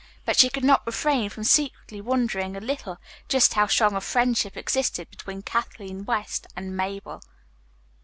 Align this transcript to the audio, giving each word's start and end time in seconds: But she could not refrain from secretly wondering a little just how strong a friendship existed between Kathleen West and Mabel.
But 0.25 0.35
she 0.39 0.49
could 0.49 0.63
not 0.63 0.83
refrain 0.87 1.29
from 1.29 1.43
secretly 1.43 2.01
wondering 2.01 2.55
a 2.55 2.59
little 2.59 2.97
just 3.29 3.53
how 3.53 3.67
strong 3.67 3.93
a 3.95 4.01
friendship 4.01 4.57
existed 4.57 5.11
between 5.11 5.43
Kathleen 5.43 6.05
West 6.05 6.47
and 6.55 6.75
Mabel. 6.75 7.21